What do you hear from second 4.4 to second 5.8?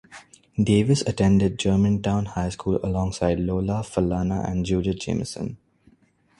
and Judith Jamison.